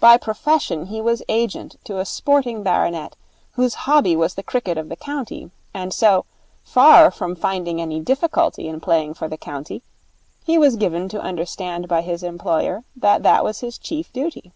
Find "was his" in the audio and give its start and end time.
13.44-13.78